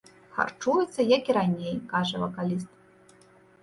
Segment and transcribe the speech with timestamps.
[0.37, 2.69] Харчуецца як і раней, кажа вакаліст.